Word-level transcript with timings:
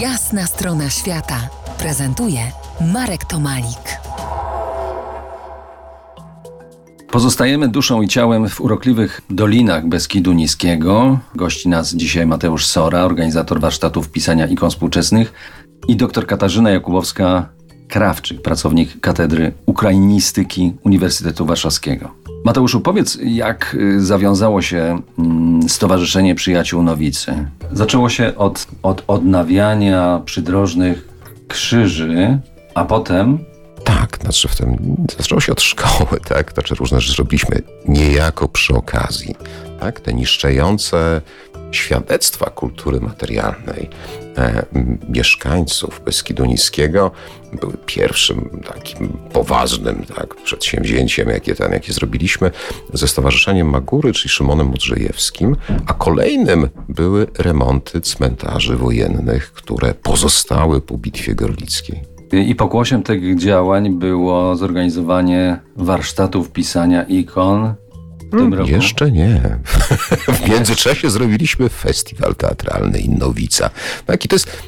Jasna 0.00 0.46
strona 0.46 0.90
świata 0.90 1.48
prezentuje 1.78 2.40
Marek 2.92 3.24
Tomalik. 3.24 4.00
Pozostajemy 7.10 7.68
duszą 7.68 8.02
i 8.02 8.08
ciałem 8.08 8.48
w 8.48 8.60
urokliwych 8.60 9.20
dolinach 9.30 9.88
Beskidu 9.88 10.32
Niskiego. 10.32 11.18
Gości 11.34 11.68
nas 11.68 11.94
dzisiaj 11.94 12.26
Mateusz 12.26 12.66
Sora, 12.66 13.04
organizator 13.04 13.60
warsztatów 13.60 14.10
pisania 14.10 14.46
ikon 14.46 14.70
współczesnych 14.70 15.32
i 15.88 15.96
dr 15.96 16.26
Katarzyna 16.26 16.70
Jakubowska-Krawczyk, 16.70 18.42
pracownik 18.42 19.00
Katedry 19.00 19.52
Ukrainistyki 19.66 20.72
Uniwersytetu 20.84 21.46
Warszawskiego. 21.46 22.29
Mateuszu, 22.44 22.80
powiedz, 22.80 23.18
jak 23.22 23.76
y, 23.80 24.06
zawiązało 24.06 24.62
się 24.62 25.02
mm, 25.18 25.68
Stowarzyszenie 25.68 26.34
Przyjaciół 26.34 26.82
Nowicy? 26.82 27.48
Zaczęło 27.72 28.08
się 28.08 28.36
od, 28.36 28.66
od 28.82 29.04
odnawiania 29.06 30.22
przydrożnych 30.24 31.08
krzyży, 31.48 32.38
a 32.74 32.84
potem 32.84 33.38
tak, 33.84 34.18
znaczy 34.20 34.48
w 34.48 34.56
tym 34.56 34.96
zaczęło 35.18 35.40
się 35.40 35.52
od 35.52 35.62
szkoły, 35.62 36.20
tak? 36.28 36.52
Znaczy 36.52 36.74
różne 36.74 37.00
rzeczy 37.00 37.22
robiliśmy 37.22 37.62
niejako 37.88 38.48
przy 38.48 38.74
okazji, 38.74 39.34
tak? 39.80 40.00
Te 40.00 40.14
niszczejące 40.14 41.20
świadectwa 41.70 42.50
kultury 42.50 43.00
materialnej 43.00 43.90
mieszkańców 45.08 46.00
Beskidu 46.04 46.44
Niskiego 46.44 47.10
były 47.60 47.72
pierwszym 47.86 48.62
takim 48.74 49.08
poważnym 49.32 50.04
tak, 50.16 50.34
przedsięwzięciem, 50.34 51.28
jakie, 51.28 51.54
ten, 51.54 51.72
jakie 51.72 51.92
zrobiliśmy 51.92 52.50
ze 52.92 53.08
Stowarzyszeniem 53.08 53.70
Magury, 53.70 54.12
czyli 54.12 54.30
Szymonem 54.30 54.66
Mudrzejewskim, 54.66 55.56
a 55.86 55.94
kolejnym 55.94 56.68
były 56.88 57.26
remonty 57.38 58.00
cmentarzy 58.00 58.76
wojennych, 58.76 59.52
które 59.52 59.94
pozostały 59.94 60.80
po 60.80 60.98
Bitwie 60.98 61.34
Gorlickiej. 61.34 62.02
I 62.32 62.54
pokłosiem 62.54 63.02
tych 63.02 63.38
działań 63.38 63.90
było 63.90 64.56
zorganizowanie 64.56 65.60
warsztatów 65.76 66.50
pisania 66.50 67.02
ikon 67.02 67.74
tym 68.30 68.54
roku. 68.54 68.70
Jeszcze 68.70 69.10
nie. 69.10 69.58
w 70.38 70.48
międzyczasie 70.48 71.10
zrobiliśmy 71.10 71.68
festiwal 71.68 72.34
teatralny 72.34 72.98
Innowica. 72.98 73.70
Tak, 74.06 74.24
i 74.24 74.28
to 74.28 74.34
jest, 74.34 74.62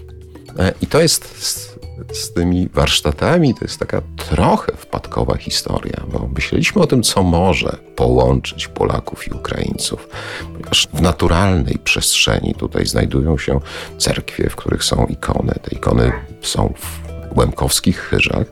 e, 0.58 0.72
i 0.82 0.86
to 0.86 1.00
jest 1.00 1.44
z, 1.44 1.78
z 2.12 2.32
tymi 2.32 2.68
warsztatami, 2.68 3.54
to 3.54 3.64
jest 3.64 3.78
taka 3.78 4.02
trochę 4.16 4.72
wpadkowa 4.76 5.36
historia, 5.36 6.02
bo 6.12 6.28
myśleliśmy 6.34 6.82
o 6.82 6.86
tym, 6.86 7.02
co 7.02 7.22
może 7.22 7.76
połączyć 7.96 8.68
Polaków 8.68 9.28
i 9.28 9.30
Ukraińców, 9.30 10.08
ponieważ 10.52 10.88
w 10.94 11.00
naturalnej 11.00 11.78
przestrzeni 11.84 12.54
tutaj 12.54 12.86
znajdują 12.86 13.38
się 13.38 13.60
cerkwie, 13.98 14.50
w 14.50 14.56
których 14.56 14.84
są 14.84 15.06
ikony. 15.06 15.54
Te 15.62 15.76
ikony 15.76 16.12
są 16.42 16.74
w 16.76 17.01
Łemkowskich 17.36 17.98
Chyżach. 17.98 18.46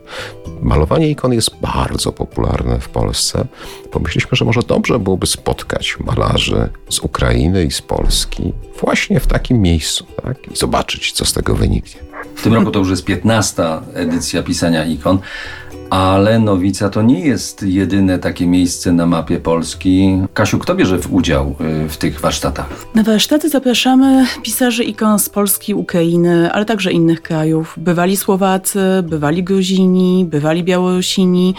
Malowanie 0.62 1.10
ikon 1.10 1.32
jest 1.32 1.50
bardzo 1.60 2.12
popularne 2.12 2.80
w 2.80 2.88
Polsce. 2.88 3.46
Pomyśleliśmy, 3.90 4.36
że 4.36 4.44
może 4.44 4.60
dobrze 4.60 4.98
byłoby 4.98 5.26
spotkać 5.26 5.96
malarzy 6.00 6.68
z 6.88 6.98
Ukrainy 6.98 7.64
i 7.64 7.70
z 7.70 7.82
Polski 7.82 8.52
właśnie 8.80 9.20
w 9.20 9.26
takim 9.26 9.60
miejscu 9.62 10.06
tak? 10.24 10.52
i 10.52 10.56
zobaczyć, 10.56 11.12
co 11.12 11.24
z 11.24 11.32
tego 11.32 11.54
wyniknie. 11.54 12.00
W 12.34 12.42
tym 12.42 12.54
roku 12.54 12.70
to 12.70 12.78
już 12.78 12.90
jest 12.90 13.04
15. 13.04 13.62
edycja 13.94 14.42
pisania 14.42 14.84
ikon. 14.84 15.18
Ale 15.90 16.38
Nowica 16.38 16.90
to 16.90 17.02
nie 17.02 17.20
jest 17.20 17.62
jedyne 17.62 18.18
takie 18.18 18.46
miejsce 18.46 18.92
na 18.92 19.06
mapie 19.06 19.40
Polski. 19.40 20.22
Kasiu, 20.34 20.58
kto 20.58 20.74
bierze 20.74 20.98
udział 21.10 21.56
y, 21.84 21.88
w 21.88 21.96
tych 21.96 22.20
warsztatach? 22.20 22.86
Na 22.94 23.02
warsztaty 23.02 23.48
zapraszamy 23.48 24.26
pisarzy 24.42 24.84
ikon 24.84 25.18
z 25.18 25.28
Polski, 25.28 25.74
Ukrainy, 25.74 26.52
ale 26.52 26.64
także 26.64 26.92
innych 26.92 27.22
krajów. 27.22 27.74
Bywali 27.76 28.16
Słowacy, 28.16 28.80
bywali 29.02 29.44
Gruzini, 29.44 30.24
bywali 30.24 30.64
Białorusini. 30.64 31.54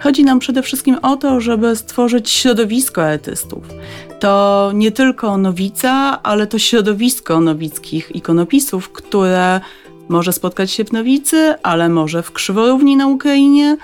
Chodzi 0.00 0.24
nam 0.24 0.38
przede 0.38 0.62
wszystkim 0.62 0.96
o 1.02 1.16
to, 1.16 1.40
żeby 1.40 1.76
stworzyć 1.76 2.30
środowisko 2.30 3.04
artystów. 3.04 3.64
To 4.20 4.70
nie 4.74 4.92
tylko 4.92 5.38
Nowica, 5.38 6.22
ale 6.22 6.46
to 6.46 6.58
środowisko 6.58 7.40
nowickich 7.40 8.16
ikonopisów, 8.16 8.92
które 8.92 9.60
może 10.08 10.32
spotkać 10.32 10.70
się 10.70 10.84
w 10.84 10.92
Nowicy, 10.92 11.54
ale 11.62 11.88
może 11.88 12.22
w 12.22 12.32
Krzyworówni 12.32 12.96
na 12.96 13.06
Ukrainie, 13.06 13.76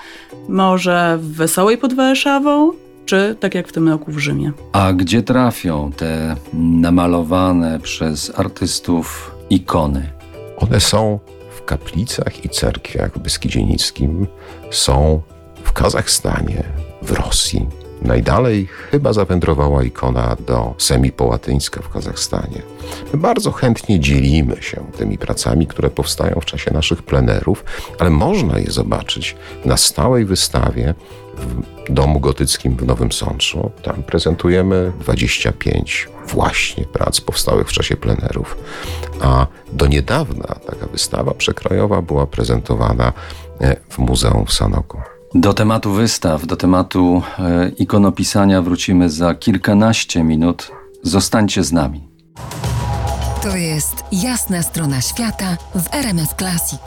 może 0.49 1.19
w 1.21 1.33
Wesołej 1.33 1.79
pod 1.79 1.95
Warszawą, 1.95 2.73
czy 3.07 3.37
tak 3.41 3.55
jak 3.55 3.69
w 3.69 3.73
tym 3.73 3.89
roku 3.89 4.13
w 4.13 4.19
Rzymie. 4.19 4.53
A 4.73 4.93
gdzie 4.93 5.23
trafią 5.23 5.93
te 5.97 6.37
namalowane 6.53 7.81
przez 7.81 8.39
artystów 8.39 9.35
ikony? 9.51 10.11
One 10.57 10.81
są 10.81 11.19
w 11.57 11.65
kaplicach 11.65 12.45
i 12.45 12.49
cerkwiach 12.49 13.15
w 13.15 13.19
Beskidzie 13.19 13.65
Nickim, 13.65 14.27
są 14.71 15.23
w 15.65 15.73
Kazachstanie, 15.73 16.65
w 17.03 17.13
Rosji, 17.13 17.67
Najdalej 18.03 18.67
chyba 18.91 19.13
zawędrowała 19.13 19.83
ikona 19.83 20.37
do 20.47 20.75
Semipołatyńska 20.79 21.83
w 21.83 21.89
Kazachstanie. 21.89 22.63
My 23.13 23.19
bardzo 23.19 23.53
chętnie 23.53 24.01
dzielimy 24.01 24.57
się 24.63 24.85
tymi 24.99 25.19
pracami, 25.19 25.67
które 25.67 25.91
powstają 25.91 26.41
w 26.41 26.45
czasie 26.45 26.71
naszych 26.71 27.03
plenerów, 27.03 27.65
ale 27.99 28.11
można 28.11 28.59
je 28.59 28.71
zobaczyć 28.71 29.37
na 29.65 29.77
stałej 29.77 30.25
wystawie 30.25 30.95
w 31.37 31.93
Domu 31.93 32.21
Gotyckim 32.21 32.77
w 32.77 32.87
Nowym 32.87 33.13
Sączu. 33.13 33.71
Tam 33.83 34.03
prezentujemy 34.03 34.93
25 35.01 36.09
właśnie 36.27 36.85
prac 36.85 37.21
powstałych 37.21 37.69
w 37.69 37.73
czasie 37.73 37.97
plenerów. 37.97 38.57
A 39.21 39.47
do 39.73 39.87
niedawna 39.87 40.47
taka 40.67 40.87
wystawa 40.87 41.35
przekrojowa 41.35 42.03
była 42.03 42.27
prezentowana 42.27 43.13
e, 43.61 43.77
w 43.89 43.99
Muzeum 43.99 44.47
w 44.47 44.53
Sanoku. 44.53 45.18
Do 45.35 45.55
tematu 45.55 45.93
wystaw, 45.93 46.47
do 46.47 46.57
tematu 46.57 47.23
e, 47.39 47.69
ikonopisania 47.69 48.63
wrócimy 48.63 49.11
za 49.11 49.35
kilkanaście 49.35 50.25
minut. 50.25 50.71
Zostańcie 51.03 51.65
z 51.65 51.73
nami. 51.73 52.09
To 53.43 53.57
jest 53.57 54.05
jasna 54.13 54.63
strona 54.63 55.01
świata 55.01 55.57
w 55.75 55.95
RMS 55.95 56.35
Classic. 56.39 56.81